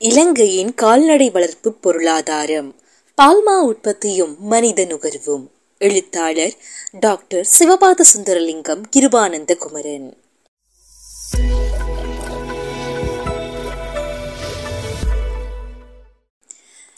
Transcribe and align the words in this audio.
இலங்கையின் 0.00 0.74
கால்நடை 0.74 1.30
வளர்ப்பு 1.30 1.72
பொருளாதாரம். 1.72 2.74
பால்மா 3.22 3.60
உற்பத்தியும் 3.60 4.36
மனித 4.38 4.84
நுகர்வும். 4.84 5.46
எழுத்தாளர் 5.78 6.54
டாக்டர் 6.92 7.48
சிவபாத 7.58 8.04
சுந்தரலிங்கம் 8.16 8.82
கிருபானந்த 8.96 9.56
குமரன் 9.56 10.16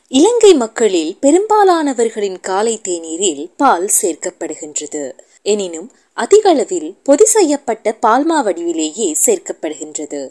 இலங்கை 0.09 0.55
மக்களில் 0.55 1.17
பெரும்பாலானவர்களின் 1.23 2.41
காலை 2.41 2.81
தேநீரில் 2.89 3.51
பால் 3.57 3.91
சேர்க்கப்படுகின்றது. 4.03 5.13
எனினும் 5.43 5.93
அதிகளவில் 6.15 6.97
பொதி 7.03 7.25
செய்யப்பட்ட 7.25 7.97
பால்மா 8.03 8.45
வடிவிலேயே 8.45 9.15
சேர்க்கப்படுகின்றது. 9.27 10.31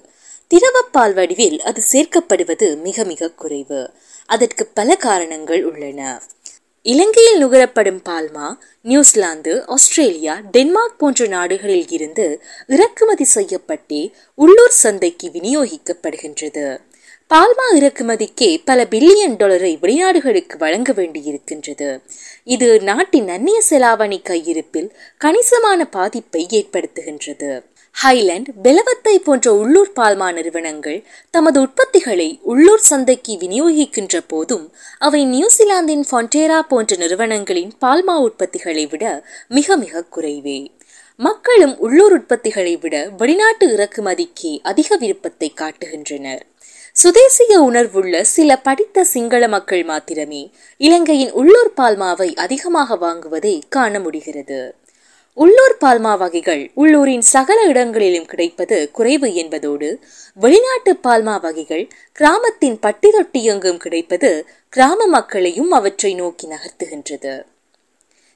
திரவப்பால் 0.53 1.13
வடிவில் 1.13 1.61
அது 1.61 1.81
சேர்க்கப்படுவது 1.91 2.81
மிக 2.81 3.03
மிக 3.03 3.31
குறைவு. 3.31 3.91
அதற்கு 4.25 4.65
பல 4.65 4.95
காரணங்கள் 4.95 5.63
உள்ளன. 5.65 6.21
இலங்கையில் 6.81 7.37
நுகரப்படும் 7.37 8.01
பால்மா 8.09 8.47
நியூசிலாந்து 8.81 9.65
ஆஸ்திரேலியா 9.65 10.41
டென்மார்க் 10.51 10.97
போன்ற 10.97 11.27
நாடுகளில் 11.27 11.89
இருந்து 11.89 12.41
இறக்குமதி 12.67 13.25
செய்யப்பட்டே 13.35 14.11
உள்ளூர் 14.35 14.75
சந்தைக்கு 14.83 15.27
விநியோகிக்கப்படுகின்றது. 15.27 16.79
பால்மா 17.33 17.65
இறக்குமதிக்கே 17.75 18.61
பல 18.65 18.87
பில்லியன் 18.89 19.35
டாலரை 19.37 19.77
வெளிநாடுகளுக்கு 19.81 20.57
வழங்க 20.57 20.91
வேண்டியிருக்கின்றது. 20.91 22.01
இது 22.43 22.81
நாட்டின் 22.81 23.29
அந்நிய 23.29 23.61
செலாவணி 23.69 24.21
கையிருப்பில் 24.23 24.95
கணிசமான 25.17 25.85
பாதிப்பை 25.85 26.47
ஏற்படுத்துகின்றது. 26.49 27.51
ஹைலண்ட் 28.03 28.49
பெலவத்தை 28.63 29.15
போன்ற 29.15 29.53
உள்ளூர் 29.53 29.89
பால்மா 29.95 30.33
நிறுவனங்கள் 30.33 31.05
தமது 31.31 31.61
உற்பத்திகளை 31.61 32.39
உள்ளூர் 32.41 32.79
சந்தைக்கு 32.79 33.37
விநியோகிக்கின்ற 33.39 34.21
போதும் 34.27 34.73
அவை 34.97 35.25
நியூசிலாந்தின் 35.25 36.03
ஃபான்டேரா 36.11 36.59
போன்ற 36.59 36.95
நிறுவனங்களின் 36.95 37.71
பால்மா 37.81 38.15
உற்பத்திகளை 38.27 38.89
விட 38.89 39.25
மிக 39.47 39.77
மிக 39.77 40.03
குறைவே. 40.15 40.71
மக்களும் 41.15 41.77
உள்ளூர் 41.77 42.15
உற்பத்திகளை 42.19 42.79
விட 42.79 43.09
வெளிநாட்டு 43.17 43.67
இறக்குமதிக்கே 43.77 44.59
அதிக 44.63 44.97
விருப்பத்தை 44.97 45.53
காட்டுகின்றனர். 45.53 46.43
சுதேசிய 46.93 47.61
உணர்வுள்ள 47.61 48.21
சில 48.21 48.57
படித்த 48.57 49.03
சிங்கள 49.03 49.47
மக்கள் 49.47 49.83
மாத்திரமே 49.83 50.51
இலங்கையின் 50.77 51.31
உள்ளூர் 51.31 51.73
பால்மாவை 51.77 52.35
அதிகமாக 52.35 52.95
வாங்குவதை 52.95 53.61
காண 53.69 53.99
முடிகிறது. 53.99 54.75
உள்ளூர் 55.33 55.77
பால்மா 55.85 56.17
வகைகள் 56.17 56.71
உள்ளூரின் 56.75 57.21
சகல 57.21 57.61
இடங்களிலும் 57.61 58.25
கிடைப்பது 58.25 58.91
குறைவு 58.91 59.33
என்பதோடு 59.33 59.99
வெளிநாட்டு 60.33 60.93
பால்மா 61.03 61.41
வகைகள் 61.41 61.87
கிராமத்தின் 62.11 62.79
பட்டி 62.79 63.09
தொட்டி 63.09 63.43
எங்கும் 63.43 63.77
கிடைப்பது 63.77 64.47
கிராம 64.69 65.07
மக்களையும் 65.07 65.71
அவற்றை 65.71 66.13
நோக்கி 66.13 66.47
நகர்த்துகின்றது. 66.47 67.43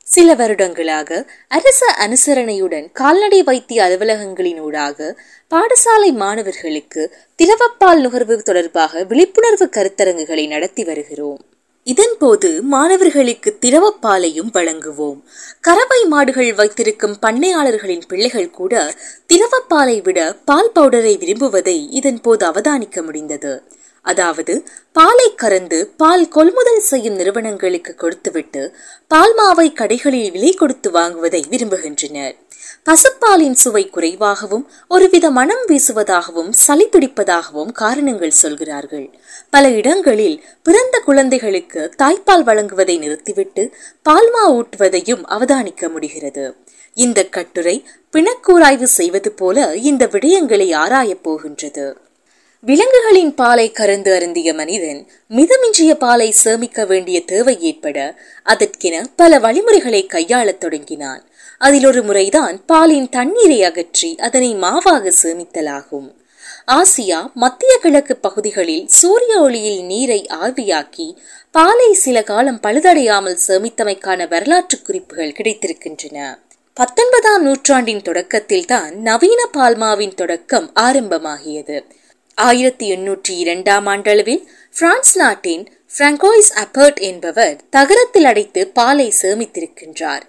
சில 0.03 0.35
வருடங்களாக 0.35 1.25
அரச 1.47 1.95
அனுசரணையுடன் 2.05 2.91
கால்நடை 2.91 3.43
வைத்திய 3.43 3.83
அலுவலகங்களினூடாக 3.83 5.15
பாடசாலை 5.51 6.13
மாணவர்களுக்கு 6.13 7.15
திரவப்பால் 7.37 7.99
நுகர்வு 7.99 8.43
தொடர்பாக 8.43 9.03
விழிப்புணர்வு 9.03 9.69
கருத்தரங்குகளை 9.71 10.47
நடத்தி 10.47 10.83
வருகிறோம். 10.83 11.41
இதன்போது 11.87 12.61
மாணவர்களுக்கு 12.61 13.49
திரவப்பாலையும் 13.65 14.51
வழங்குவோம். 14.53 15.19
கறவை 15.61 16.03
மாடுகள் 16.05 16.51
வைத்திருக்கும் 16.55 17.15
பண்ணையாளர்களின் 17.21 18.05
பிள்ளைகள் 18.07 18.49
கூட 18.49 18.93
திரவப்பாலை 19.33 20.01
விட 20.03 20.19
பால் 20.45 20.71
பவுடரை 20.75 21.15
விரும்புவதை 21.17 21.77
இதன் 21.89 22.21
போது 22.21 22.45
அவதானிக்க 22.51 23.03
முடிந்தது. 23.03 23.53
அதாவது 24.05 24.53
பாலை 24.91 25.35
கறந்து 25.35 25.77
பால் 25.97 26.27
கொள்முதல் 26.27 26.83
செய்யும் 26.91 27.15
நிறுவனங்களுக்கு 27.15 27.95
கொடுத்துவிட்டு 27.95 28.75
பால் 29.07 29.35
மாவை 29.37 29.67
கடைகளில் 29.73 30.31
விலை 30.31 30.51
கொடுத்து 30.53 30.91
வாங்குவதை 30.91 31.41
விரும்புகின்றனர். 31.49 32.35
பசுப்பாலின் 32.85 33.51
சுவை 33.51 33.89
குறைவாகவும் 33.89 34.71
ஒருவித 34.87 35.31
மனம் 35.31 35.65
வீசுவதாகவும் 35.67 36.49
சளி 36.49 36.87
பிடிப்பதாகவும் 36.87 37.71
காரணங்கள் 37.71 38.31
சொல்கிறார்கள். 38.31 39.19
பல 39.49 39.69
இடங்களில் 39.69 40.43
பிறந்த 40.63 40.99
குழந்தைகளுக்கு 40.99 41.91
தாய்ப்பால் 41.97 42.43
வழங்குவதை 42.43 42.97
நிறுத்திவிட்டு 42.97 43.73
பால்மா 44.09 44.41
ஊட்டுவதையும் 44.47 45.23
அவதானிக்க 45.29 45.89
முடிகிறது. 45.89 46.55
இந்த 46.93 47.25
கட்டுரை 47.25 47.85
பிணக்கூராய்வு 48.11 48.83
செய்வது 48.83 49.31
போல 49.31 49.75
இந்த 49.75 50.05
விடயங்களை 50.05 50.75
ஆராயப் 50.75 51.23
போகின்றது. 51.23 51.97
விலங்குகளின் 52.65 53.33
பாலை 53.35 53.71
கறந்து 53.71 54.13
அருந்திய 54.13 54.53
மனிதன் 54.53 54.99
மிதமிஞ்சிய 55.29 55.93
பாலை 55.93 56.31
சேமிக்க 56.31 56.85
வேண்டிய 56.85 57.17
தேவை 57.23 57.59
ஏற்பட 57.59 57.97
அதற்கென 58.45 59.05
பல 59.15 59.39
வழிமுறைகளை 59.39 60.05
கையாளத் 60.05 60.57
தொடங்கினான். 60.57 61.23
அதில் 61.57 61.85
ஒரு 61.85 62.01
முறைதான் 62.03 62.65
பாலின் 62.65 63.09
தண்ணீரை 63.09 63.63
அகற்றி 63.63 64.15
அதனை 64.17 64.55
மாவாக 64.55 65.11
சேமித்தலாகும். 65.23 66.07
ஆசியா 66.67 67.19
மத்திய 67.33 67.77
கிழக்கு 67.81 68.15
பகுதிகளில் 68.15 68.85
சூரிய 68.87 69.39
ஒளியில் 69.39 69.81
நீரை 69.83 70.25
ஆவியாக்கி 70.41 71.07
பாலை 71.51 71.93
சில 71.93 72.23
காலம் 72.23 72.59
பழுதடையாமல் 72.63 73.37
சேமித்தமைக்கான 73.47 74.29
வரலாற்று 74.29 74.81
குறிப்புகள் 74.81 75.35
கிடைத்திருக்கின்றன. 75.37 76.17
பத்தொன்பதாம் 76.73 77.43
நூற்றாண்டின் 77.43 78.01
தொடக்கத்தில் 78.01 78.65
தான் 78.65 78.95
நவீன 78.99 79.49
பால்மாவின் 79.57 80.15
தொடக்கம் 80.15 80.71
ஆரம்பமாகியது. 80.79 81.77
ஆயிரத்தி 82.37 82.85
எண்ணூற்றி 82.95 83.33
இரண்டாம் 83.37 83.87
ஆண்டளவில் 83.87 84.43
பிரான்ஸ் 84.77 85.17
நாட்டின் 85.17 85.63
பிராங்கோய்ஸ் 85.97 86.51
அப்பர்ட் 86.55 86.99
என்பவர் 86.99 87.57
தகரத்தில் 87.69 88.25
அடைத்து 88.25 88.67
பாலை 88.67 89.13
சேமித்திருக்கின்றார். 89.21 90.23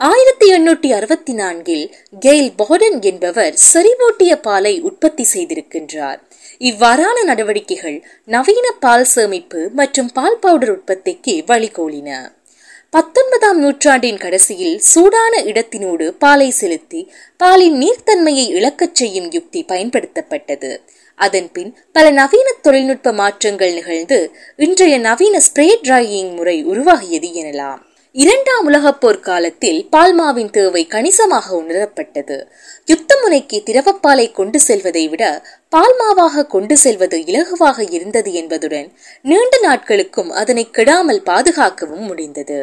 ஆயிரத்தி 0.00 0.46
எண்ணூற்றி 0.52 0.90
அறுபத்தி 0.92 1.32
நான்கில் 1.32 1.94
கெயில் 2.20 2.52
பாடன் 2.56 3.02
என்பவர் 3.02 3.54
செறிவூட்டிய 3.72 4.34
பாலை 4.42 4.80
உற்பத்தி 4.80 5.26
செய்திருக்கின்றார். 5.34 6.20
இவ்வாறான 6.60 7.24
நடவடிக்கைகள் 7.24 8.04
நவீன 8.24 8.70
பால் 8.80 9.04
சேமிப்பு 9.04 9.70
மற்றும் 9.72 10.10
பால் 10.12 10.38
பவுடர் 10.38 10.70
உற்பத்திக்கு 10.70 11.44
வழிகோலின. 11.46 12.32
பத்தொன்பதாம் 12.90 13.58
நூற்றாண்டின் 13.58 14.16
கடைசியில் 14.16 14.78
சூடான 14.78 15.42
இடத்தினோடு 15.42 16.10
பாலை 16.18 16.50
செலுத்தி 16.50 17.12
பாலின் 17.36 17.76
நீர்த்தன்மையை 17.82 18.46
இழக்கச் 18.48 18.94
செய்யும் 18.94 19.30
யுக்தி 19.30 19.64
பயன்படுத்தப்பட்டது. 19.68 20.72
அதன்பின் 21.26 21.70
பல 21.92 22.06
நவீன 22.10 22.48
தொழில்நுட்ப 22.62 23.12
மாற்றங்கள் 23.20 23.72
நிகழ்ந்து 23.72 24.18
இன்றைய 24.56 24.96
நவீன 24.98 25.36
ஸ்ப்ரே 25.46 25.68
டிரையிங் 25.86 26.34
முறை 26.34 26.56
உருவாகியது 26.66 27.30
எனலாம். 27.42 27.80
இரண்டாம் 28.14 28.64
உலகப் 28.64 29.00
போர் 29.00 29.18
காலத்தில் 29.20 29.78
பால்மாவின் 29.92 30.50
தேவை 30.50 30.82
கணிசமாக 30.86 31.46
உணரப்பட்டது. 31.56 32.38
யுத்த 32.86 33.18
முனைக்கு 33.22 33.58
திரவப்பாலை 33.66 34.26
கொண்டு 34.32 34.60
செல்வதை 34.60 35.04
விட 35.08 35.24
பால்மாவாக 35.76 36.46
கொண்டு 36.46 36.76
செல்வது 36.76 37.18
இலகுவாக 37.30 37.86
இருந்தது 37.90 38.32
என்பதுடன் 38.32 38.88
நீண்ட 39.22 39.54
நாட்களுக்கும் 39.62 40.30
அதனை 40.42 40.64
கெடாமல் 40.72 41.24
பாதுகாக்கவும் 41.30 42.06
முடிந்தது. 42.06 42.60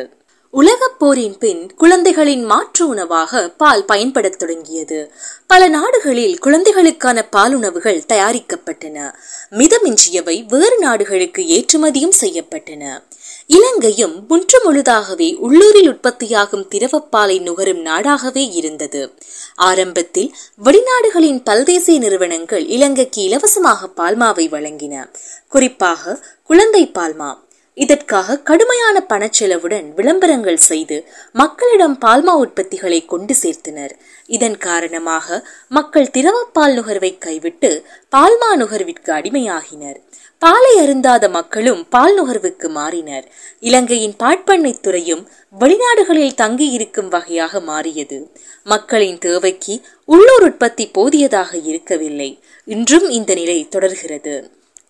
உலகப் 0.52 1.00
போரின் 1.00 1.38
பின் 1.38 1.74
குழந்தைகளின் 1.76 2.44
மாற்று 2.44 2.88
உணவாக 2.88 3.50
பால் 3.50 3.86
பயன்படத் 3.86 4.40
தொடங்கியது. 4.40 5.12
பல 5.48 5.68
நாடுகளில் 5.68 6.40
குழந்தைகளுக்கான 6.40 7.24
பால் 7.24 7.54
உணவுகள் 7.54 8.04
தயாரிக்கப்பட்டன. 8.08 9.14
மிதமிஞ்சியவை 9.52 10.46
வேறு 10.48 10.78
நாடுகளுக்கு 10.80 11.42
ஏற்றுமதியும் 11.42 12.12
செய்யப்பட்டன. 12.22 13.04
இலங்கையும் 13.48 14.26
முற்று 14.28 14.60
முழுதாகவே 14.64 15.36
உள்ளூரில் 15.36 15.88
உற்பத்தியாகும் 15.88 16.68
திரவப்பாலை 16.70 17.42
நுகரும் 17.42 17.86
நாடாகவே 17.86 18.54
இருந்தது. 18.54 19.14
ஆரம்பத்தில் 19.56 20.36
வெளிநாடுகளின் 20.64 21.44
பல்தேசிய 21.44 22.00
நிறுவனங்கள் 22.00 22.66
இலங்கைக்கு 22.66 23.22
இலவசமாக 23.22 23.90
பால்மாவை 23.98 24.50
வழங்கின. 24.50 25.14
குறிப்பாக 25.50 26.26
குழந்தை 26.44 26.92
பால்மா. 26.94 27.46
இதற்காக 27.84 28.38
கடுமையான 28.50 29.06
பணச்செலவுடன் 29.10 29.88
விளம்பரங்கள் 29.96 30.60
செய்து 30.70 30.98
மக்களிடம் 31.34 31.98
பால்மா 32.06 32.34
உற்பத்திகளை 32.44 33.00
கொண்டு 33.06 33.34
சேர்த்தனர். 33.42 33.94
இதன் 34.28 34.58
காரணமாக 34.58 35.48
மக்கள் 35.70 36.14
திரவப்பால் 36.14 36.76
நுகர்வை 36.78 37.18
கைவிட்டு 37.18 37.72
பால்மா 38.16 38.50
நுகர்விற்கு 38.56 39.12
அடிமையாகினர். 39.12 40.00
பாலை 40.40 40.74
அருந்தாத 40.78 41.30
மக்களும் 41.30 41.82
பால் 41.90 42.16
நுகர்வுக்கு 42.18 42.68
மாறினர். 42.80 43.26
இலங்கையின் 43.60 44.16
பாட்பண்ணை 44.24 44.74
துறையும் 44.80 45.24
வெளிநாடுகளில் 45.60 46.38
தங்கியிருக்கும் 46.42 47.08
வகையாக 47.08 47.60
மாறியது. 47.60 48.20
மக்களின் 48.64 49.18
தேவைக்கு 49.18 49.76
உள்ளூர் 50.06 50.44
உற்பத்தி 50.44 50.88
போதியதாக 50.88 51.52
இருக்கவில்லை. 51.64 52.32
இன்றும் 52.66 53.10
இந்த 53.10 53.34
நிலை 53.34 53.60
தொடர்கிறது. 53.70 54.36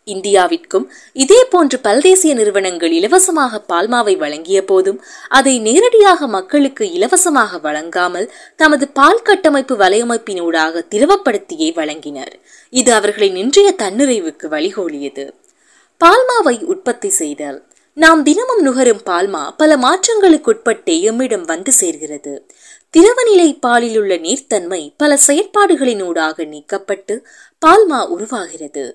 இந்தியாவிற்கும் 0.07 0.86
இதே 1.13 1.39
போன்று 1.44 1.80
பல்தேசிய 1.80 2.33
நிறுவனங்கள் 2.33 2.92
இலவசமாக 2.92 3.62
பால்மாவை 3.69 4.18
வழங்கிய 4.18 4.63
போதும் 4.65 5.04
அதை 5.27 5.59
நேரடியாக 5.59 6.27
மக்களுக்கு 6.27 6.92
இலவசமாக 6.92 7.59
வழங்காமல் 7.59 8.31
தமது 8.56 8.88
பால் 8.88 9.21
கட்டமைப்பு 9.21 9.75
வலையமைப்பினூடாக 9.77 10.83
திரவப்படுத்தியே 10.95 11.69
வழங்கினர். 11.74 12.33
இது 12.69 12.94
அவர்களின் 12.94 13.36
இன்றைய 13.36 13.75
தன்னிறைவுக்கு 13.77 14.48
வழிகோலியது. 14.48 15.25
பால்மாவை 16.01 16.63
உற்பத்தி 16.63 17.10
செய்தல். 17.10 17.60
நாம் 17.94 18.24
தினமும் 18.24 18.62
நுகரும் 18.62 19.03
பால்மா 19.06 19.44
பல 19.57 19.77
மாற்றங்களுக்குட்பட்டே 19.77 20.95
எம்மிடம் 21.10 21.45
வந்து 21.45 21.71
சேர்கிறது. 21.80 22.33
திரவநிலை 22.98 23.60
பாலில் 23.60 23.98
உள்ள 24.00 24.15
நீர்த்தன்மை 24.15 24.94
பல 24.98 25.18
செயற்பாடுகளினூடாக 25.27 26.45
நீக்கப்பட்டு 26.45 27.15
பால்மா 27.65 28.07
உருவாகிறது. 28.07 28.86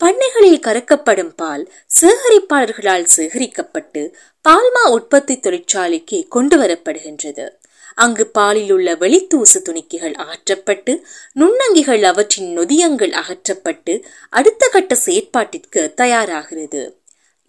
பண்ணைகளில் 0.00 0.60
கறக்கப்படும் 0.60 1.32
பால் 1.36 1.72
சேகரிப்பாளர்களால் 2.00 3.06
சேகரிக்கப்பட்டு 3.16 4.02
பால்மா 4.48 4.82
உற்பத்தி 4.90 5.34
தொழிற்சாலைக்கு 5.40 6.28
கொண்டு 6.28 6.56
வரப்படுகின்றது 6.58 7.46
அங்கு 7.94 8.26
பாலில் 8.26 8.72
உள்ள 8.72 8.94
வெளித்தூசு 8.94 9.58
துணிக்கைகள் 9.62 10.14
அகற்றப்பட்டு 10.14 10.92
நுண்ணங்கிகள் 11.34 12.02
அவற்றின் 12.02 12.58
நொதியங்கள் 12.58 13.12
அகற்றப்பட்டு 13.22 14.04
அடுத்த 14.30 14.68
கட்ட 14.68 14.96
செயற்பாட்டிற்கு 15.06 15.82
தயாராகிறது. 15.96 16.82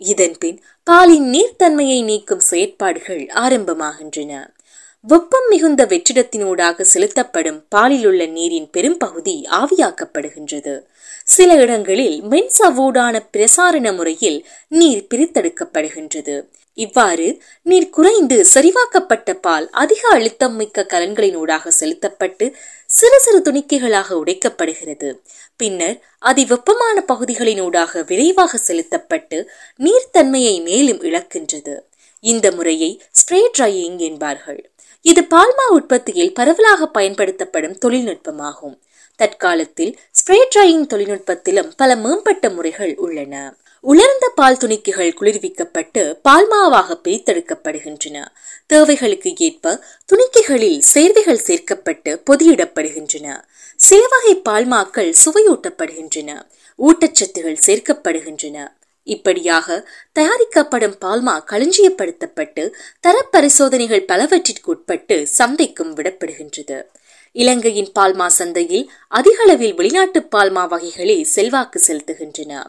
இதன்பின் 0.02 0.64
பாலின் 0.84 1.28
நீர்த்தன்மையை 1.34 2.04
நீக்கும் 2.04 2.40
செயற்பாடுகள் 2.40 3.24
ஆரம்பமாகின்றன. 3.36 4.34
வெப்பம் 5.02 5.48
மிகுந்த 5.50 5.86
வெற்றிடத்தினூடாக 5.86 6.82
செலுத்தப்படும் 6.82 7.60
பாலில் 7.70 8.06
உள்ள 8.06 8.26
நீரின் 8.26 8.70
பெரும்பகுதி 8.70 9.48
ஆவியாக்கப்படுகின்றது. 9.52 10.76
சில 11.28 11.54
இடங்களில் 11.56 12.24
மென்சவூடான 12.24 13.16
பிரசாரண 13.32 13.92
முறையில் 13.92 14.38
நீர் 14.68 15.08
பிரித்தெடுக்கப்படுகின்றது. 15.14 16.36
இவ்வாறு 16.74 17.42
நீர் 17.62 17.90
குறைந்து 17.90 18.46
சரிவாக்கப்பட்ட 18.54 19.34
பால் 19.34 19.70
அதிக 19.70 20.02
அழுத்தம் 20.10 20.56
மிக்க 20.56 20.86
கலன்களினூடாக 20.94 21.68
செலுத்தப்பட்டு 21.68 22.56
சிறு 22.86 23.20
சிறு 23.20 23.40
துணிக்கைகளாக 23.40 24.10
உடைக்கப்படுகிறது. 24.24 25.10
பின்னர் 25.56 25.98
அதி 26.20 26.46
வெப்பமான 26.46 27.04
பகுதிகளினூடாக 27.08 28.06
விரைவாக 28.06 28.58
செலுத்தப்பட்டு 28.58 29.50
நீர்த்தன்மையை 29.80 30.56
மேலும் 30.64 31.02
இழக்கின்றது. 31.02 31.76
இந்த 32.24 32.52
முறையை 32.52 33.02
ஸ்ப்ரே 33.20 33.42
ட்ரையிங் 33.58 34.00
என்பார்கள். 34.00 34.62
இது 35.06 35.22
பால்மா 35.30 35.66
உற்பத்தியில் 35.70 36.34
பரவலாக 36.34 36.88
பயன்படுத்தப்படும் 36.88 37.78
தொழில்நுட்பமாகும். 37.86 38.76
தற்காலத்தில் 39.18 39.94
ஸ்ப்ரே 40.12 40.40
ட்ரையிங் 40.56 40.88
தொழில்நுட்பத்திலும் 40.94 41.72
பல 41.78 41.96
மேம்பட்ட 41.96 42.50
முறைகள் 42.50 42.96
உள்ளன. 42.96 43.56
உலர்ந்த 43.82 44.32
பால் 44.36 44.58
துணிக்கைகள் 44.58 45.16
குளிர்விக்கப்பட்டு 45.20 46.02
பால்மாவாக 46.24 46.98
பிரித்தெடுக்கப்படுகின்றன. 47.04 48.26
தேவைகளுக்கு 48.66 49.34
ஏற்ப 49.38 49.84
துணிக்கைகளில் 50.06 50.80
சேர்வைகள் 50.80 51.46
சேர்க்கப்பட்டு 51.48 52.12
பொதியிடப்படுகின்றன. 52.32 53.28
சேவகை 53.76 54.36
பால்மாக்கள் 54.50 55.14
சுவையூட்டப்படுகின்றன. 55.26 56.32
ஊட்டச்சத்துகள் 56.78 57.58
சேர்க்கப்படுகின்றன. 57.66 58.68
இப்படியாக 59.04 59.90
தயாரிக்கப்படும் 60.14 60.96
பால்மா 61.06 61.36
களஞ்சியப்படுத்தப்பட்டு 61.52 62.64
தரப்பரிசோதனைகள் 63.08 64.06
பலவற்றிற்கு 64.06 64.72
உட்பட்டு 64.72 65.28
சந்தைக்கும் 65.38 65.96
விடப்படுகின்றது. 65.96 66.86
இலங்கையின் 67.32 67.92
பால்மா 68.00 68.28
சந்தையில் 68.28 68.92
அதிகளவில் 69.08 69.74
வெளிநாட்டு 69.74 70.28
பால்மா 70.36 70.64
வகைகளே 70.74 71.22
செல்வாக்கு 71.22 71.82
செலுத்துகின்றன. 71.88 72.64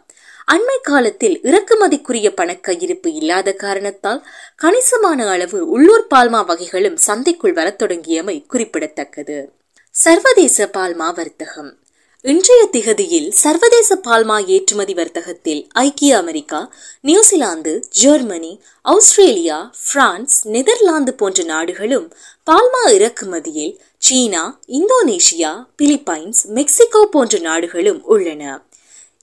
அண்மை 0.53 0.77
காலத்தில் 0.83 1.41
இறக்குமதிக்குரிய 1.43 2.29
பணக்கையிருப்பு 2.37 3.15
இல்லாத 3.15 3.53
காரணத்தால் 3.53 4.27
கணிசமான 4.57 5.29
அளவு 5.29 5.69
உள்ளூர் 5.69 6.07
பால்மா 6.15 6.47
வகைகளும் 6.47 6.99
சந்தைக்குள் 7.07 7.53
வரத் 7.53 7.83
தொடங்கியமை 7.83 8.47
குறிப்பிடத்தக்கது. 8.47 9.53
சர்வதேச 9.91 10.71
பால்மா 10.77 11.15
வர்த்தகம். 11.15 11.79
இன்றைய 12.23 12.69
திகதியில் 12.73 13.29
சர்வதேச 13.29 13.97
பால்மா 13.97 14.47
ஏற்றுமதி 14.47 14.95
வர்த்தகத்தில் 14.95 15.69
ஐக்கிய 15.73 16.17
America 16.17 16.73
New Zealand 17.01 17.83
Germany 17.91 18.61
Australia 18.83 19.73
France 19.93 20.49
Netherlands 20.49 21.15
போன்ற 21.15 21.43
நாடுகளும் 21.43 22.13
பால்மா 22.51 22.83
இறக்குமதியில் 22.87 23.81
சீனா 23.99 24.61
இந்தோனேஷியா 24.67 25.67
பிலிப்பைன்ஸ் 25.83 26.45
மெக்சிகோ 26.45 27.07
போன்ற 27.11 27.39
நாடுகளும் 27.39 28.05
உள்ளன. 28.05 28.63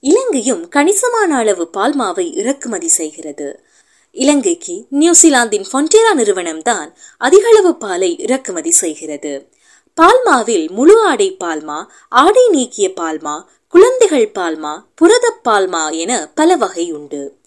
இலங்கையும் 0.00 0.68
கணிசமான 0.68 1.36
அளவு 1.36 1.70
பால்மாவை 1.76 2.34
இறக்குமதி 2.34 2.88
செய்கிறது. 2.88 3.64
இலங்கைக்கு 4.10 4.86
நியூசிலாந்தின் 4.90 5.66
ஃபொன்டேரா 5.72 6.14
நிறுவனம்தான் 6.14 6.94
அதிகளவு 7.18 7.76
பாலை 7.78 8.18
இறக்குமதி 8.18 8.70
செய்கிறது. 8.70 9.48
பால்மாவில் 9.94 10.70
முழு 10.70 11.02
ஆடை 11.02 11.36
பால்மா 11.44 11.84
ஆடை 12.08 12.48
நீக்கிய 12.48 12.88
பால்மா 12.88 13.44
குழந்தைகள் 13.68 14.30
பால்மா 14.34 14.84
புரத 14.94 15.40
பால்மா 15.44 15.92
என 15.92 16.30
பல 16.34 16.56
வகை 16.56 16.92
உண்டு. 16.92 17.38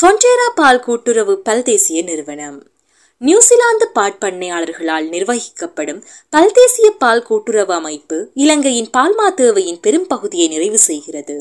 ஃபொன்டேரா 0.00 0.48
பால் 0.54 0.80
கூட்டுறவு 0.80 1.42
பல்தேசிய 1.48 2.02
நிறுவனம். 2.02 2.71
நியூசிலாந்து 3.26 3.90
பாட்பண்ணையாளர்களால் 3.94 5.04
நிர்வகிக்கப்படும் 5.08 6.00
பல்தேசிய 6.30 6.90
பால் 6.98 7.22
கூட்டுறவு 7.22 7.74
அமைப்பு 7.74 8.16
இலங்கையின் 8.34 8.88
பால்மா 8.96 9.34
தேவையின் 9.34 9.80
பெரும் 9.80 10.06
பகுதியை 10.06 10.48
நிறைவு 10.48 10.78
செய்கிறது. 10.78 11.36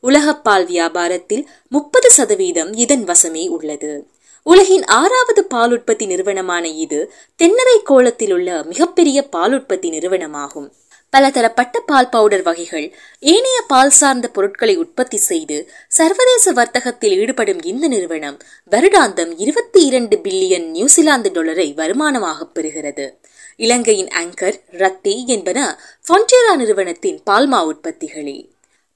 உலக 0.00 0.34
பால் 0.36 0.66
வியாபாரத்தில் 0.66 1.44
முப்பது 1.68 2.10
சதவீதம் 2.10 2.72
இதன் 2.74 3.04
வசமே 3.04 3.48
உள்ளது. 3.48 3.92
உலகின் 4.42 4.84
ஆறாவது 4.84 5.44
பால் 5.44 5.70
உற்பத்தி 5.70 6.06
நிறுவனமான 6.06 6.68
இது 6.68 7.12
தென்னரை 7.42 7.78
கோலத்தில் 7.84 8.32
உள்ள 8.32 8.62
மிகப்பெரிய 8.62 9.28
பால் 9.28 9.52
உற்பத்தி 9.52 9.90
நிறுவனமாகும். 9.90 10.68
பலதரப்பட்ட 11.16 11.80
பால் 11.80 12.08
பவுடர் 12.08 12.42
வகைகள் 12.42 12.94
ஏனைய 13.20 13.62
பால் 13.66 13.90
சார்ந்த 13.90 14.28
பொருட்களை 14.28 14.76
உற்பத்தி 14.76 15.16
செய்து 15.16 15.70
சர்வதேச 15.88 16.52
வர்த்தகத்தில் 16.52 17.16
ஈடுபடும் 17.16 17.62
இந்த 17.62 17.88
நிறுவனம் 17.88 18.38
வருடாந்தம் 18.70 19.32
இருபத்தி 19.36 19.84
இரண்டு 19.84 20.16
பில்லியன் 20.16 20.66
நியூசிலாந்து 20.66 21.30
டாலரை 21.32 21.72
வருமானமாக 21.76 22.46
பெறுகிறது. 22.54 23.18
இலங்கையின் 23.56 24.08
ஆங்கர் 24.08 24.60
ரத்தி 24.72 25.24
என்பன 25.26 25.78
ஃபொன்டேரா 26.08 26.56
நிறுவனத்தின் 26.56 27.22
பால்மா 27.30 27.60
உற்பத்திகளே. 27.64 28.50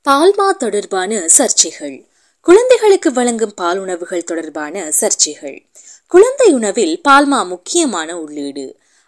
பால்மா 0.08 0.50
தொடர்பான 0.50 1.26
சர்ச்சைகள். 1.38 2.06
குழந்தைகளுக்கு 2.40 3.12
வழங்கும் 3.12 3.54
பால் 3.54 3.78
உணவுகள் 3.78 4.24
தொடர்பான 4.24 4.92
சர்ச்சைகள். 5.00 5.58
குழந்தை 6.06 6.52
உணவில் 6.52 7.00
பால்மா 7.08 7.46
முக்கியமான 7.46 8.18
உள்ளீடு. 8.18 8.66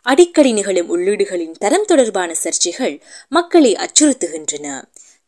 அடிக்கடி 0.09 0.53
நிகழும் 0.53 0.91
உள்ளீடுகளின் 0.95 1.55
தரம் 1.59 1.85
தொடர்பான 1.85 2.31
சர்ச்சைகள் 2.43 2.95
மக்களை 3.29 3.73
அச்சுறுத்துகின்றன. 3.85 4.67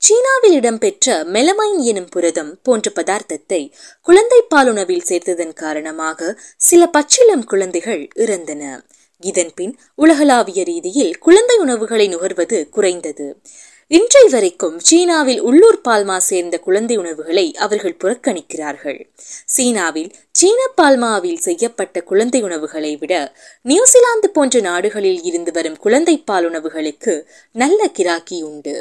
சீனாவில் 0.03 0.53
இடம்பெற்ற 0.53 1.17
மெலமைன் 1.33 1.81
எனும் 1.91 2.09
புரதம் 2.09 2.53
போன்ற 2.63 2.93
பதார்த்தத்தை 2.95 3.63
குழந்தை 4.01 4.39
பாலுணவில் 4.55 5.07
சேர்த்ததன் 5.09 5.53
காரணமாக 5.55 6.31
சில 6.57 6.83
பச்சிளம் 6.87 7.45
குழந்தைகள் 7.45 8.03
இறந்தன. 8.17 8.63
இதன்பின் 9.23 9.75
உலகளாவிய 9.95 10.61
ரீதியில் 10.65 11.13
குழந்தை 11.19 11.57
உணவுகளை 11.57 12.07
நுகர்வது 12.09 12.59
குறைந்தது. 12.69 13.27
இன்றை 13.91 14.29
வரைக்கும் 14.31 14.79
சீனாவில் 14.79 15.41
உள்ளூர் 15.41 15.79
பால்மா 15.89 16.17
சேர்ந்த 16.17 16.59
குழந்தை 16.59 16.97
உணவுகளை 16.97 17.55
அவர்கள் 17.55 17.97
புறக்கணிக்கிறார்கள். 18.03 19.01
சீனாவில் 19.47 20.11
சீன 20.33 20.61
பால்மாவில் 20.77 21.41
செய்யப்பட்ட 21.41 22.01
குழந்தை 22.01 22.43
உணவுகளை 22.43 22.97
விட 22.97 23.15
நியூசிலாந்து 23.63 24.31
போன்ற 24.31 24.61
நாடுகளில் 24.61 25.23
இருந்து 25.23 25.53
வரும் 25.53 25.77
குழந்தை 25.77 26.19
பால் 26.19 26.47
உணவுகளுக்கு 26.51 27.15
நல்ல 27.53 27.89
கிராக்கி 27.89 28.43
உண்டு. 28.43 28.77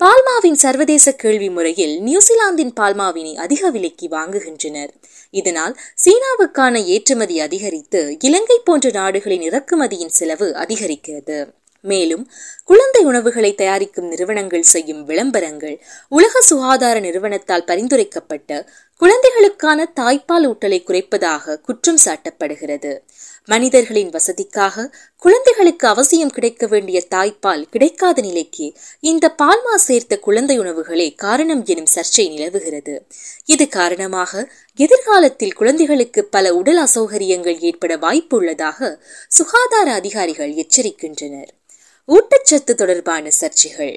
பால்மாவின் 0.00 0.60
சர்வதேச 0.64 1.14
கேள்வி 1.14 1.50
முறையில் 1.50 2.00
நியூசிலாந்தின் 2.02 2.72
பால்மாவினை 2.80 3.34
அதிக 3.34 3.70
விலைக்கு 3.70 4.08
வாங்குகின்றனர். 4.10 4.94
இதனால் 5.30 5.76
சீனாவுக்கான 6.04 6.84
ஏற்றுமதி 6.84 7.40
அதிகரித்து 7.40 8.16
இலங்கை 8.20 8.60
போன்ற 8.64 8.90
நாடுகளின் 8.90 9.40
இறக்குமதியின் 9.40 10.16
செலவு 10.20 10.48
அதிகரிக்கிறது. 10.54 11.38
மேலும் 11.84 12.24
குழந்தை 12.64 13.02
உணவுகளை 13.04 13.54
தயாரிக்கும் 13.54 14.08
நிறுவனங்கள் 14.08 14.70
செய்யும் 14.74 15.04
விளம்பரங்கள் 15.04 15.76
உலக 16.08 16.40
சுகாதார 16.40 17.00
நிறுவனத்தால் 17.00 17.64
பரிந்துரைக்கப்பட்ட 17.64 18.50
குழந்தைகளுக்கான 19.02 19.86
தாய்ப்பால் 20.00 20.46
ஊட்டலை 20.50 20.78
குறைப்பதாக 20.82 21.56
குற்றம் 21.60 21.98
சாட்டப்படுகிறது. 22.04 22.92
மனிதர்களின் 23.44 24.10
வசதிக்காக 24.10 24.84
குழந்தைகளுக்கு 25.16 25.88
அவசியம் 25.88 26.30
கிடைக்க 26.30 26.66
வேண்டிய 26.66 26.98
தாய்ப்பால் 27.10 27.64
கிடைக்காத 27.70 28.20
நிலைக்கு 28.20 28.66
இந்த 29.00 29.34
பால்மா 29.42 29.74
சேர்த்த 29.74 30.18
குழந்தை 30.18 30.56
உணவுகளே 30.60 31.14
காரணம் 31.14 31.64
எனும் 31.64 31.90
சர்ச்சை 31.94 32.26
நிலவுகிறது. 32.28 32.94
இது 33.44 33.66
காரணமாக 33.68 34.48
எதிர்காலத்தில் 34.78 35.54
குழந்தைகளுக்கு 35.54 36.24
பல 36.24 36.54
உடல் 36.54 36.80
அசௌகரியங்கள் 36.84 37.60
ஏற்பட 37.60 37.96
வாய்ப்பு 37.96 38.36
உள்ளதாக 38.36 39.00
சுகாதார 39.28 39.92
அதிகாரிகள் 39.92 40.54
எச்சரிக்கின்றனர். 40.54 41.52
ஊட்டச்சத்து 42.08 42.72
தொடர்பான 42.74 43.30
சர்ச்சைகள். 43.40 43.94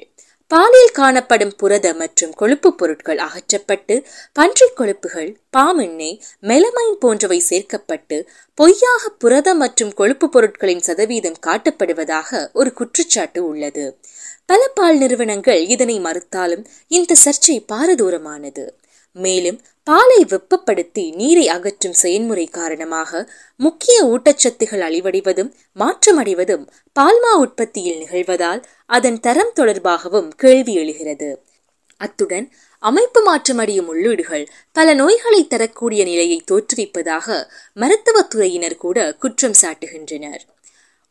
பாலில் 0.50 0.92
காணப்படும் 0.92 1.52
புரத 1.56 1.94
மற்றும் 1.94 2.32
கொழுப்பு 2.32 2.74
பொருட்கள் 2.74 3.18
அகற்றப்பட்டு 3.18 3.94
பன்றிக் 4.32 4.76
கொழுப்புகள் 4.76 5.36
பாமெண்ணெய் 5.56 6.16
மெலமைன் 6.42 6.96
போன்றவை 6.98 7.42
சேர்க்கப்பட்டு 7.50 8.18
பொய்யாக 8.54 9.08
புரத 9.18 9.54
மற்றும் 9.54 9.92
கொழுப்பு 9.94 10.28
பொருட்களின் 10.28 10.80
சதவீதம் 10.80 11.38
காட்டப்படுவதாக 11.46 12.50
ஒரு 12.52 12.72
குற்றச்சாட்டு 12.72 13.46
உள்ளது. 13.46 13.98
பல 14.46 14.60
பால் 14.74 14.98
நிறுவனங்கள் 14.98 15.66
இதனை 15.66 16.00
மறுத்தாலும் 16.00 16.64
இந்த 16.88 17.14
சர்ச்சை 17.24 17.56
பாரதூரமானது. 17.72 18.66
மேலும் 19.18 19.58
பாலை 19.86 20.20
வெப்பப்படுத்தி 20.24 21.04
நீரை 21.14 21.44
அகற்றும் 21.48 21.98
செயல்முறை 22.02 22.46
காரணமாக 22.58 23.20
முக்கிய 23.56 23.96
ஊட்டச்சத்துகள் 24.04 24.84
அழிவடைவதும் 24.88 25.50
மாற்றமடைவதும் 25.76 26.64
பால்மா 27.00 27.32
உற்பத்தியில் 27.38 28.00
நிகழ்வதால் 28.02 28.62
அதன் 28.86 29.20
தரம் 29.20 29.52
தொடர்பாகவும் 29.56 30.28
கேள்வி 30.36 30.74
எழுகிறது. 30.74 31.30
அத்துடன் 32.00 32.46
அமைப்பு 32.82 33.20
மாற்றமடையும் 33.28 33.88
உள்ளீடுகள் 33.92 34.44
பல 34.72 34.94
நோய்களை 34.94 35.40
தரக்கூடிய 35.46 36.02
நிலையை 36.04 36.38
தோற்றுவிப்பதாக 36.50 37.38
மருத்துவத்துறையினர் 37.76 38.76
கூட 38.76 38.98
குற்றம் 39.14 39.58
சாட்டுகின்றனர். 39.62 40.44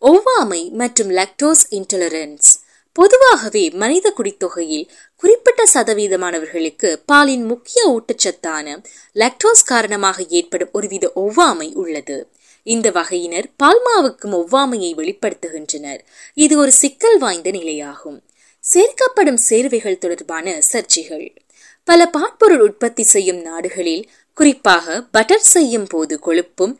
ஒவ்வாமை 0.02 0.62
மற்றும் 0.72 1.12
லாக்டோஸ் 1.12 1.66
இன்டலரன்ஸ் 1.70 2.50
பொதுவாகவே 2.98 3.70
மனித 3.70 4.08
குடித்தொகையில் 4.12 4.90
குறிப்பிட்ட 5.16 5.64
சதவீதமானவர்களுக்கு 5.74 6.90
பாலின் 7.06 7.44
முக்கிய 7.44 7.82
ஊட்டச்சத்தான 7.94 8.68
லக்டோஸ் 9.16 9.64
காரணமாக 9.66 10.26
ஏற்படும் 10.30 10.70
ஒருவித 10.72 11.12
ஒவ்வாமை 11.16 11.70
உள்ளது. 11.74 12.18
இந்த 12.64 12.88
வகையினர் 12.92 13.48
பால்மாவுக்கும் 13.64 14.36
ஒவ்வாமையை 14.40 14.92
வெளிப்படுத்துகின்றனர். 14.96 16.02
இது 16.34 16.58
ஒரு 16.58 16.72
சிக்கல் 16.72 17.18
வாய்ந்த 17.18 17.52
நிலையாகும். 17.52 18.18
சேர்க்கப்படும் 18.64 19.42
சேர்வைகள் 19.50 19.98
தொடர்பான 19.98 20.62
சர்ச்சைகள். 20.72 21.28
பல 21.88 22.10
பாட்பொருள் 22.10 22.60
உற்பத்தி 22.60 23.04
செய்யும் 23.04 23.42
நாடுகளில் 23.42 24.04
குறிப்பாக 24.38 25.02
பட்டர் 25.12 25.48
செய்யும் 25.56 25.88
போது 25.88 26.16
கொழுப்பும் 26.26 26.74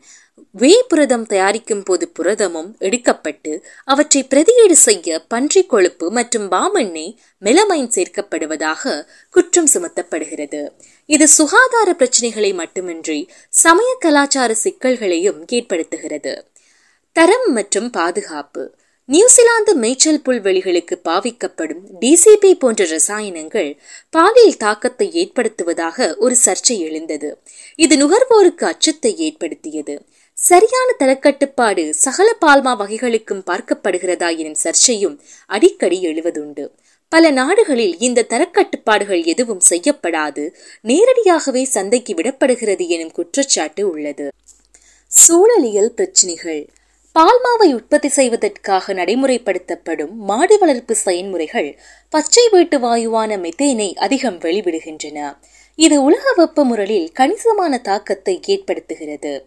வே 0.52 0.84
புரதம் 0.88 1.26
தயாரிக்கும் 1.26 1.82
போது 1.82 2.12
புரதமும் 2.18 2.70
எடுக்கப்பட்டு 2.78 3.52
அவற்றை 3.84 4.24
பிரதியீடு 4.24 4.76
செய்ய 4.76 5.18
பன்றி 5.28 5.66
கொழுப்பு 5.66 6.10
மற்றும் 6.10 6.50
பாமெண்ணெய் 6.50 7.16
மெலமைன் 7.42 7.90
சேர்க்கப்படுவதாக 7.96 9.06
குற்றம் 9.30 9.68
சுமத்தப்படுகிறது. 9.74 10.70
இது 11.06 11.28
சுகாதார 11.28 11.94
பிரச்சனைகளை 11.98 12.54
மட்டுமின்றி 12.54 13.28
சமய 13.48 13.96
கலாச்சார 13.98 14.54
சிக்கல்களையும் 14.54 15.46
ஏற்படுத்துகிறது. 15.46 16.34
தரம் 17.12 17.52
மற்றும் 17.52 17.90
பாதுகாப்பு. 17.90 18.74
நியூசிலாந்து 19.04 19.74
மேய்ச்சல் 19.74 20.22
புல்வெளிகளுக்கு 20.24 20.94
பாவிக்கப்படும் 21.04 21.82
டிசிபி 22.00 22.58
போன்ற 22.58 22.84
ரசாயனங்கள் 22.84 23.78
பாலியல் 24.10 24.56
தாக்கத்தை 24.56 25.06
ஏற்படுத்துவதாக 25.22 26.16
ஒரு 26.16 26.36
சர்ச்சை 26.44 26.78
எழுந்தது. 26.78 27.38
இது 27.76 27.96
நுகர்வோருக்கு 27.96 28.64
அச்சத்தை 28.64 29.16
ஏற்படுத்தியது. 29.16 30.04
சரியான 30.38 30.94
தரக்கட்டுப்பாடு 30.98 31.90
சகல 31.90 32.36
பால்மா 32.46 32.72
வகைகளுக்கும் 32.82 33.42
பார்க்கப்படுகிறதா 33.46 34.36
எனும் 34.36 34.58
சர்ச்சையும் 34.64 35.20
அடிக்கடி 35.46 36.02
எழுவதுண்டு. 36.06 36.70
பல 37.08 37.30
நாடுகளில் 37.30 37.98
இந்த 37.98 38.26
தரக்கட்டுப்பாடுகள் 38.28 39.24
எதுவும் 39.24 39.60
செய்யப்படாது 39.70 40.54
நேரடியாகவே 40.80 41.64
சந்தைக்கு 41.64 42.14
விடப்படுகிறது 42.14 42.86
எனும் 42.88 43.10
குற்றச்சாட்டு 43.10 43.90
உள்ளது. 43.90 44.28
சூழலியல் 45.10 45.86
பிரச்சினைகள். 45.86 46.68
பால்மாவை 47.14 47.74
உற்பத்தி 47.74 48.08
செய்வதற்காக 48.08 48.94
நடைமுறைப்படுத்தப்படும் 48.94 50.14
மாடு 50.30 50.58
வளர்ப்பு 50.58 50.94
செயல்முறைகள் 50.94 51.78
பச்சை 52.08 52.48
வீட்டு 52.48 52.78
வாயுவான 52.78 53.36
மெத்தேனை 53.36 53.94
அதிகம் 53.94 54.38
வெளிவிடுகின்றன. 54.38 55.36
இது 55.74 56.02
உலக 56.02 56.34
வெப்பமுறையில் 56.36 57.12
கணிசமான 57.12 57.78
தாக்கத்தை 57.78 58.40
ஏற்படுத்துகிறது. 58.46 59.44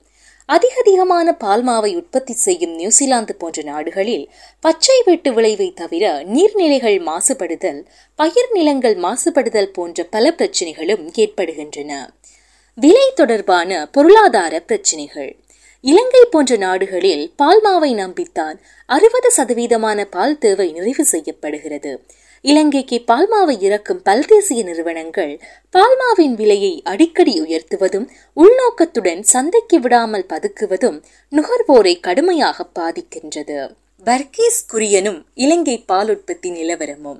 அதிக 0.53 0.73
அதிகமான 0.79 1.37
பால்மாவை 1.43 1.91
உற்பத்தி 1.95 2.33
செய்யும் 2.33 2.73
நியூசிலாந்து 2.75 3.33
போன்ற 3.35 3.59
நாடுகளில் 3.61 4.25
பச்சை 4.59 4.95
வெட்டு 5.05 5.29
விளைவை 5.33 5.67
தவிர 5.73 6.05
நீர்நிலைகள் 6.33 6.97
மாசுபடுதல் 7.09 7.79
பயிர் 8.19 8.51
நிலங்கள் 8.51 8.97
மாசுபடுதல் 8.97 9.71
போன்ற 9.77 10.03
பல 10.15 10.33
பிரச்சனைகளும் 10.37 11.03
ஏற்படுகின்றன. 11.13 11.91
விலை 12.77 13.07
தொடர்பான 13.15 13.87
பொருளாதார 13.91 14.53
பிரச்சனைகள். 14.59 15.31
இலங்கை 15.83 16.23
போன்ற 16.31 16.55
நாடுகளில் 16.57 17.23
பால்மாவை 17.37 17.91
நம்பித்தான் 18.03 18.57
அறுபது 18.89 19.31
சதவீதமான 19.37 20.01
பால் 20.05 20.37
தேவை 20.37 20.67
நிறைவு 20.71 21.05
செய்யப்படுகிறது. 21.05 21.93
இலங்கைக்கு 22.41 23.03
பால்மாவை 23.07 23.55
இறக்கும் 23.59 24.01
பல்தேசிய 24.05 24.63
நிறுவனங்கள் 24.63 25.33
பால்மாவின் 25.73 26.35
விலையை 26.35 26.81
அடிக்கடி 26.83 27.33
உயர்த்துவதும் 27.41 28.07
உள்நோக்கத்துடன் 28.35 29.19
சந்தைக்கு 29.19 29.79
விடாமல் 29.79 30.25
பதுக்குவதும் 30.29 30.97
நுகர்வோரை 31.31 31.99
கடுமையாக 31.99 32.67
பாதிக்கின்றது. 32.79 33.59
வர்கீஸ் 34.05 34.61
குரியனும் 34.67 35.25
இலங்கை 35.33 35.77
பால் 35.79 36.09
உற்பத்தி 36.09 36.51
நிலவரமும் 36.51 37.19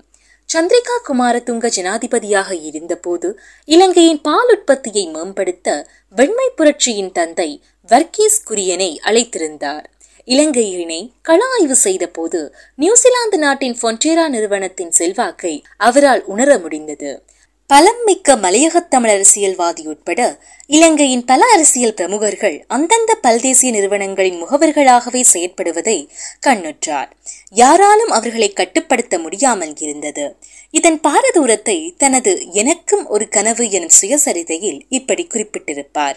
சந்திரிகா 0.49 0.95
குமாரதுங்க 1.07 1.67
ஜனாதிபதியாக 1.75 2.51
இருந்தபோது 2.63 3.39
இலங்கையின் 3.65 4.21
பால் 4.21 4.49
உற்பத்தியை 4.49 5.07
மேம்படுத்த 5.07 5.87
வெண்மை 6.15 6.51
புரட்சியின் 6.55 7.11
தந்தை 7.11 7.49
வர்கீஸ் 7.89 8.41
குரியனை 8.49 8.97
அழைத்திருந்தார். 9.03 9.87
இலங்கையினை 10.25 11.11
கள 11.21 11.45
ஆய்வு 11.57 11.75
செய்த 11.75 12.07
போது 12.07 12.55
நியூசிலாந்து 12.75 13.37
நாட்டின் 13.37 13.77
பொன்டேரா 13.81 14.27
நிறுவனத்தின் 14.27 14.91
செல்வாக்கை 14.91 15.63
அவரால் 15.77 16.25
உணர 16.25 16.57
முடிந்தது. 16.57 17.23
பலம் 17.67 18.03
மிக்க 18.05 18.35
மலையகத் 18.35 18.87
தமிழ் 18.87 19.09
அரசியல்வாதி 19.09 19.85
உட்பட 19.85 20.43
இலங்கையின் 20.65 21.25
பல 21.25 21.45
அரசியல் 21.45 21.93
பிரமுகர்கள் 21.93 22.65
அந்தந்த 22.67 23.15
பல்தேசிய 23.15 23.71
நிறுவனங்களின் 23.71 24.43
முகவர்களாகவே 24.43 25.23
செயற்படுவதை 25.33 26.07
கண்ணுற்றார். 26.47 27.11
யாராலும் 27.51 28.09
அவர்களை 28.09 28.53
கட்டுப்படுத்த 28.53 29.19
முடியாமல் 29.19 29.73
இருந்தது. 29.77 30.35
இதன் 30.71 30.99
பாரதூரத்தை 30.99 31.93
தனது 31.97 32.51
எனக்கும் 32.51 33.07
ஒரு 33.07 33.27
கனவு 33.27 33.71
எனும் 33.71 33.89
சுயசரிதையில் 34.01 34.81
இப்படி 34.89 35.27
குறிப்பிட்டிருப்பார். 35.33 36.15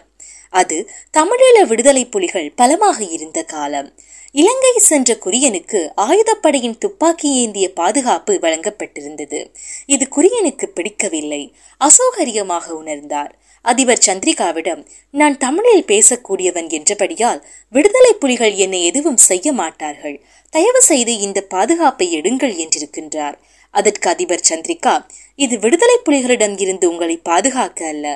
அது 0.61 0.77
தமிழீழ 1.19 1.57
விடுதலை 1.71 2.03
புலிகள் 2.15 2.49
பலமாக 2.61 2.99
இருந்த 3.17 3.39
காலம். 3.55 3.89
இலங்கை 4.35 4.73
சென்ற 4.89 5.11
குரியனுக்கு 5.25 5.81
ஆயுதப்படையின் 6.05 6.79
துப்பாக்கி 6.79 7.29
ஏந்திய 7.43 7.67
பாதுகாப்பு 7.81 8.33
வழங்கப்பட்டிருந்தது. 8.43 9.41
இது 9.95 10.05
குரியனுக்கு 10.17 10.67
பிடிக்கவில்லை. 10.77 11.43
அசௌகரியமாக 11.81 12.67
உணர்ந்தார். 12.81 13.33
அதிபர் 13.65 14.05
சந்திரிகாவிடம் 14.07 14.83
நான் 15.21 15.37
தமிழில் 15.45 15.89
பேசக்கூடியவன் 15.93 16.69
என்றபடியால் 16.79 17.41
விடுதலை 17.73 18.13
புலிகள் 18.23 18.55
என்னை 18.65 18.81
எதுவும் 18.85 19.21
செய்ய 19.29 19.47
மாட்டார்கள். 19.53 20.17
தயவு 20.55 20.83
செய்து 20.91 21.13
இந்த 21.27 21.41
பாதுகாப்பை 21.55 22.09
எடுங்கள் 22.19 22.57
என்றிருக்கின்றார். 22.65 23.39
அதற்கு 23.75 24.07
அதிபர் 24.11 24.49
சந்திரிகா 24.49 24.93
இது 25.45 25.55
விடுதலை 25.59 25.97
புலிகளிடம் 26.07 26.57
இருந்து 26.65 26.85
உங்களை 26.91 27.17
பாதுகாக்க 27.31 27.81
அல்ல. 27.87 28.07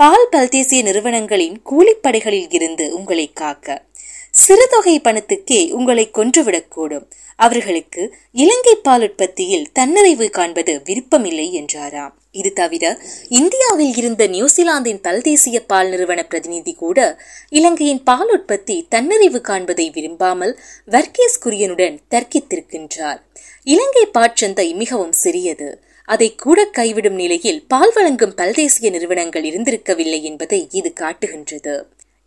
பால் 0.00 0.28
பல்தேசிய 0.30 0.82
நிறுவனங்களின் 0.82 1.62
கூலிப்படைகளில் 1.70 2.46
இருந்து 2.48 2.94
உங்களை 2.94 3.32
காக்க. 3.32 3.84
சிறுதொகை 4.30 5.00
பணத்துக்கே 5.00 5.70
உங்களை 5.70 6.10
கொன்றுவிடக்கூடும். 6.14 7.10
அவர்களுக்கு 7.36 8.14
இலங்கை 8.32 8.74
பால் 8.74 9.02
உற்பத்தியில் 9.02 9.66
தன்னிறைவு 9.78 10.30
காண்பது 10.30 10.82
விருப்பமில்லை 10.84 11.52
என்றாராம். 11.52 12.14
இது 12.30 12.52
தவிர 12.52 13.00
இந்தியாவில் 13.28 13.96
இருந்த 13.96 14.26
நியூசிலாந்தின் 14.26 15.00
பல்தேசிய 15.00 15.60
பால் 15.66 15.88
நிறுவன 15.88 16.22
பிரதிநிதி 16.22 16.74
கூட 16.74 17.22
இலங்கையின் 17.48 18.02
பால் 18.02 18.30
உற்பத்தி 18.30 18.86
தன்னிறைவு 18.90 19.40
காண்பதை 19.48 19.92
விரும்பாமல் 19.92 20.58
வர்கீஸ் 20.86 21.38
குரியனுடன் 21.40 22.00
தர்க்கித்திருக்கின்றார். 22.10 23.20
இலங்கை 23.62 24.06
பாற்சந்தை 24.14 24.74
மிகவும் 24.74 25.12
சிறியது. 25.12 25.88
அதை 26.12 26.34
கூட 26.34 26.60
கைவிடும் 26.78 27.18
நிலையில் 27.22 27.64
பால் 27.66 27.92
வழங்கும் 27.94 28.34
பல்தேசிய 28.36 28.90
நிறுவனங்கள் 28.90 29.42
இருந்திருக்கவில்லை 29.42 30.20
என்பதை 30.22 30.68
இது 30.70 30.92
காட்டுகின்றது. 30.92 31.74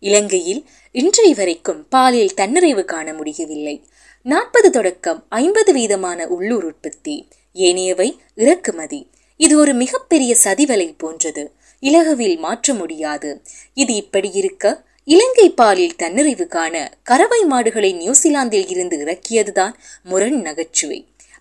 இலங்கையில் 0.00 0.60
இன்றைய 0.92 1.34
வரைக்கும் 1.34 1.88
பாலில் 1.88 2.32
தன்னிறைவு 2.36 2.84
காண 2.84 3.12
முடியவில்லை. 3.12 3.76
நாற்பது 4.22 4.70
தொடக்கம் 4.70 5.20
ஐம்பது 5.28 5.72
வீதமான 5.74 6.26
உள்ளூர் 6.26 6.64
உற்பத்தி 6.64 7.16
ஏனையவை 7.54 8.08
இறக்குமதி. 8.34 9.00
இது 9.36 9.58
ஒரு 9.58 9.74
மிகப்பெரிய 9.74 10.36
சதிவலை 10.44 10.88
போன்றது. 10.98 11.44
இலகுவில் 11.82 12.38
மாற்ற 12.38 12.74
முடியாது. 12.74 13.30
இது 13.74 13.94
இப்படி 13.94 14.30
இருக்க 14.32 14.82
இலங்கை 15.04 15.48
பாலில் 15.50 15.96
தன்னிறைவு 16.02 16.46
காண 16.46 16.74
கறவை 17.02 17.42
மாடுகளை 17.44 17.90
நியூசிலாந்தில் 17.94 18.68
இருந்து 18.68 18.98
இறக்கியதுதான் 19.04 19.74
முரண் 20.02 20.40
நகைச்சுவை. 20.40 21.00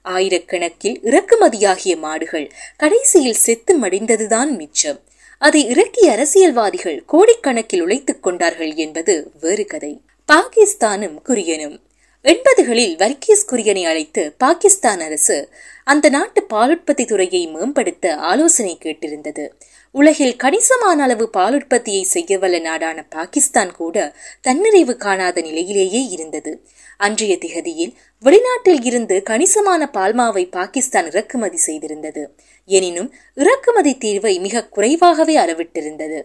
ஆயிரக்கணக்கில் 0.10 1.00
இறக்குமதியாகிய 1.04 1.98
மாடுகள் 1.98 2.52
கடைசியில் 2.78 3.34
செத்து 3.34 3.80
மடிந்ததுதான் 3.80 4.50
மிச்சம். 4.50 5.00
அதை 5.38 5.68
இறக்கி 5.68 6.08
அரசியல்வாதிகள் 6.08 7.06
கோடிக்கணக்கில் 7.14 7.82
உழைத்துக் 7.82 8.24
கொண்டார்கள் 8.24 8.74
என்பது 8.74 9.32
வேறு 9.42 9.66
கதை. 9.66 10.02
பாகிஸ்தானும் 10.34 11.22
குரியனும். 11.22 11.80
எண்பதுகளில் 12.24 12.96
வர்கீஸ் 12.96 13.46
குரியனை 13.50 13.84
அழைத்து 13.88 14.34
பாகிஸ்தான் 14.38 15.00
அரசு 15.00 15.50
அந்த 15.84 16.10
நாட்டு 16.10 16.46
பாலுற்பத்தி 16.54 17.06
துறையை 17.06 17.48
மேம்படுத்த 17.48 18.16
ஆலோசனை 18.16 18.78
கேட்டிருந்தது. 18.84 19.46
உலகில் 19.92 20.36
கணிசமான 20.36 21.04
அளவு 21.04 21.30
பாலுற்பத்தியை 21.38 22.04
செய்யவல்ல 22.14 22.62
நாடான 22.62 23.06
பாகிஸ்தான் 23.10 23.72
கூட 23.72 24.16
தன்னிறைவு 24.48 24.96
காணாத 24.96 25.42
நிலையிலேயே 25.42 26.02
இருந்தது. 26.08 26.54
அன்றைய 26.98 27.38
திகதியில் 27.38 27.94
வெளிநாட்டில் 28.24 28.84
இருந்து 28.84 29.24
கணிசமான 29.24 29.90
பால்மாவை 29.94 30.52
பாகிஸ்தான் 30.52 31.06
இறக்குமதி 31.06 31.60
செய்திருந்தது. 31.68 32.24
எனினும் 32.66 33.14
இறக்குமதி 33.34 33.96
தீர்வை 33.96 34.40
மிக 34.40 34.66
குறைவாகவே 34.68 35.38
அளவிட்டிருந்தது. 35.38 36.22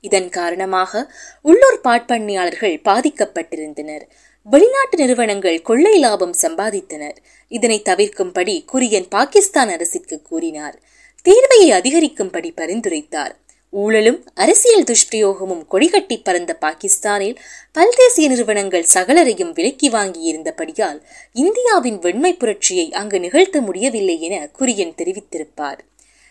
இதன் 0.00 0.28
காரணமாக 0.28 1.12
உள்ளூர் 1.42 1.80
பாட்பண்ணியாளர்கள் 1.84 2.80
பாதிக்கப்பட்டிருந்தனர். 2.84 4.04
வெளிநாட்டு 4.50 4.96
நிறுவனங்கள் 4.96 5.62
கொள்ளை 5.62 5.98
லாபம் 5.98 6.34
சம்பாதித்தனர். 6.42 7.16
இதனை 7.48 7.82
தவிர்க்கும்படி 7.84 8.64
குரியன் 8.72 9.06
பாகிஸ்தான் 9.08 9.68
அரசிற்கு 9.68 10.22
கூறினார். 10.22 10.76
தீர்வையை 11.24 11.70
அதிகரிக்கும்படி 11.78 12.50
பரிந்துரைத்தார். 12.56 13.34
ஊழலும் 13.70 14.24
அரசியல் 14.34 14.84
துஷ்பிரயோகமும் 14.84 15.64
கொடிகட்டி 15.70 16.20
பறந்த 16.22 16.54
பாகிஸ்தானில் 16.54 17.38
பல்தேசிய 17.72 18.28
நிறுவனங்கள் 18.28 18.86
சகலரையும் 18.94 19.52
விலக்கி 19.52 19.90
வாங்கியிருந்தபடியால் 19.90 21.00
இந்தியாவின் 21.32 21.98
வெண்மை 21.98 22.34
புரட்சியை 22.34 22.92
அங்கு 22.92 23.20
நிகழ்த்த 23.20 23.60
முடியவில்லை 23.60 24.20
என 24.20 24.48
குரியன் 24.58 24.96
தெரிவித்திருப்பார். 25.00 25.78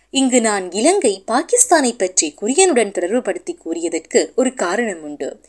இங்கு 0.09 0.41
நான் 0.41 0.71
இலங்கை 0.71 1.23
பாகிஸ்தானை 1.31 1.93
பற்றி 1.97 2.33
குரியனுடன் 2.33 2.91
தொடர்புபடுத்தி 2.91 3.55
கூறியதற்கு 3.65 4.33
ஒரு 4.35 4.53
காரணம் 4.53 5.03
உண்டு. 5.03 5.39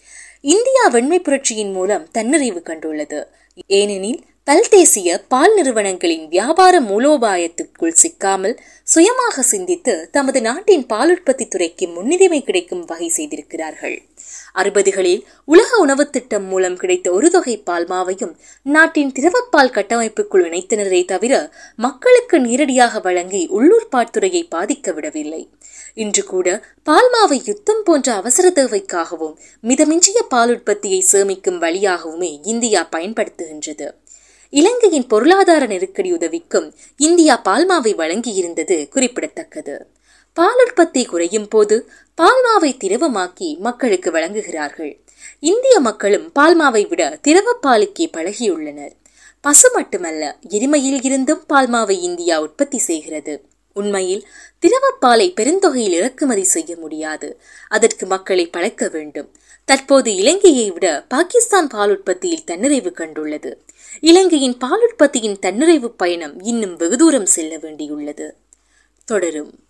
இந்தியா 0.47 0.88
வெண்மை 0.88 1.21
புரட்சியின் 1.21 1.73
மூலம் 1.73 2.09
தன்னிறைவு 2.15 2.61
கண்டுள்ளது. 2.62 3.26
ஏனெனில் 3.67 4.25
பல்தேசிய 4.47 5.25
பால் 5.29 5.55
நிறுவனங்களின் 5.55 6.26
வியாபார 6.29 6.75
மூலோபாயத்துக்குள் 6.81 7.97
சிக்காமல் 8.03 8.55
சுயமாக 8.85 9.43
சிந்தித்து 9.43 9.95
தமது 10.12 10.41
நாட்டின் 10.41 10.85
பால் 10.87 11.11
உற்பத்தி 11.11 11.49
துறைக்கு 11.49 11.87
முன்னுரிமை 11.88 12.41
கிடைக்கும் 12.43 12.85
வகை 12.85 13.09
செய்திருக்கிறார்கள். 13.09 13.97
அறுபதுகளில் 14.55 15.25
உலக 15.45 15.71
உணவு 15.76 16.05
திட்டம் 16.11 16.45
மூலம் 16.45 16.76
கிடைத்த 16.76 17.12
ஒரு 17.12 17.31
தொகை 17.31 17.57
பால் 17.59 17.88
மாவையும் 17.88 18.33
நாட்டின் 18.67 19.12
திரவப்பால் 19.12 19.75
கட்டமைப்புக்குள் 19.76 20.47
இணைத்தனரே 20.47 21.05
தவிர 21.05 21.35
மக்களுக்கு 21.76 22.41
நேரடியாக 22.41 23.00
வழங்கி 23.00 23.43
உள்ளூர் 23.49 23.91
பாட்டுறையை 23.97 24.45
பாதிக்க 24.55 24.95
விடவில்லை. 24.95 25.43
இன்று 25.95 26.25
கூட 26.25 26.49
பால்மாவை 26.87 27.41
யுத்தம் 27.45 27.85
போன்ற 27.85 28.15
அவசர 28.15 28.47
தேவைக்காகவும் 28.50 29.37
மிதமிஞ்சிய 29.65 30.19
பால் 30.29 30.50
உற்பத்தியை 30.50 31.03
சேமிக்கும் 31.12 31.61
வழியாகவுமே 31.61 32.33
இந்தியா 32.45 32.88
பயன்படுத்துகின்றது. 32.97 33.88
இலங்கையின் 34.50 35.07
பொருளாதார 35.07 35.67
நெருக்கடி 35.67 36.12
உதவிக்கும் 36.12 36.75
இந்தியா 36.97 37.41
பால்மாவை 37.45 37.95
வழங்கியிருந்தது 37.95 38.88
குறிப்பிடத்தக்கது. 38.88 39.87
பால் 40.33 40.62
உற்பத்தி 40.65 41.05
குறையும் 41.05 41.49
போது 41.49 41.91
பால்மாவை 42.23 42.76
திரவமாக்கி 42.76 43.59
மக்களுக்கு 43.59 44.11
வழங்குகிறார்கள். 44.11 45.05
இந்திய 45.41 45.81
மக்களும் 45.81 46.31
பால்மாவை 46.38 46.88
விட 46.88 47.19
திரவப்பாலுக்கே 47.29 48.11
பழகியுள்ளனர். 48.17 48.93
பசு 49.41 49.71
மட்டுமல்ல 49.73 50.37
எருமையில் 50.49 51.05
இருந்தும் 51.05 51.45
பால்மாவை 51.49 51.91
இந்தியா 51.91 52.41
உற்பத்தி 52.41 52.79
செய்கிறது. 52.79 53.45
உண்மையில் 53.75 54.29
திரவப்பாலை 54.67 55.33
பெருந்தொகையில் 55.35 55.97
இறக்குமதி 55.99 56.43
செய்ய 56.43 56.76
முடியாது. 56.76 57.41
அதற்கு 57.69 58.07
மக்களை 58.07 58.47
பழக்க 58.47 58.88
வேண்டும். 58.88 59.35
தற்போது 59.65 60.15
இலங்கையை 60.15 60.71
விட 60.71 61.05
பாகிஸ்தான் 61.09 61.69
பால் 61.69 61.91
உற்பத்தியில் 61.91 62.45
தன்னிறைவு 62.47 62.93
கண்டுள்ளது. 62.93 63.55
இலங்கையின் 64.00 64.59
பால் 64.59 64.95
உற்பத்தியின் 64.95 65.38
தன்னிறைவு 65.43 65.87
பயணம் 65.87 66.43
இன்னும் 66.43 66.76
வெகு 66.76 66.97
தூரம் 66.97 67.26
செல்ல 67.26 67.57
வேண்டியுள்ளது. 67.57 68.31
தொடரும். 69.05 69.65